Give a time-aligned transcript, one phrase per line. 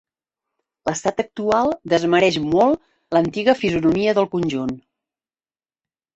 [0.89, 4.75] L'estat actual desmereix molt l'antiga fisonomia del conjunt.